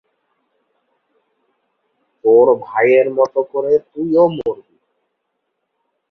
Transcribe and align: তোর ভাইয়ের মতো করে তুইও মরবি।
তোর 2.23 2.47
ভাইয়ের 2.65 3.07
মতো 3.17 3.39
করে 3.51 3.73
তুইও 3.85 4.25
মরবি। 4.35 4.75